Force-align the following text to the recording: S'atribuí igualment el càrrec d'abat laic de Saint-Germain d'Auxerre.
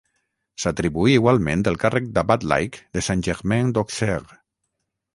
S'atribuí 0.63 1.13
igualment 1.17 1.67
el 1.73 1.77
càrrec 1.85 2.09
d'abat 2.17 2.49
laic 2.55 2.83
de 2.99 3.07
Saint-Germain 3.11 3.73
d'Auxerre. 3.79 4.43